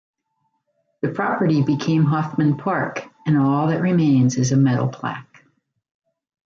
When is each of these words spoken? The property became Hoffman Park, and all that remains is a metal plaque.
The 1.03 1.09
property 1.09 1.61
became 1.61 2.05
Hoffman 2.05 2.57
Park, 2.57 3.05
and 3.27 3.37
all 3.37 3.67
that 3.67 3.83
remains 3.83 4.35
is 4.35 4.51
a 4.51 4.57
metal 4.57 4.87
plaque. 4.87 5.45